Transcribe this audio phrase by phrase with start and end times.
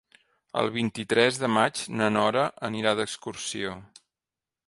[0.61, 3.77] El vint-i-tres de maig na Nora anirà d'excursió.